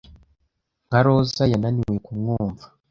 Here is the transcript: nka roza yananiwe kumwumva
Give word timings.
nka 0.87 0.99
roza 1.05 1.43
yananiwe 1.51 1.97
kumwumva 2.05 2.65